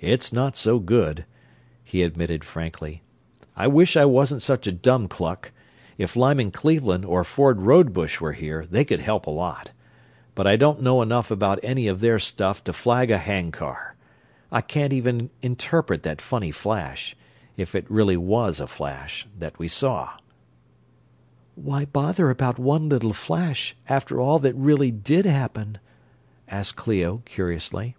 [0.00, 1.24] "It's not so good,"
[1.82, 3.02] he admitted frankly.
[3.56, 5.50] "I wish I wasn't such a dumb cluck
[5.96, 9.72] if Lyman Cleveland or Ford Rodebush were here they could help a lot,
[10.34, 13.96] but I don't know enough about any of their stuff to flag a hand car.
[14.52, 17.16] I can't even interpret that funny flash
[17.56, 20.18] if it really was a flash that we saw."
[21.54, 25.78] "Why bother about one little flash, after all that really did happen?"
[26.46, 27.96] asked Clio, curiously.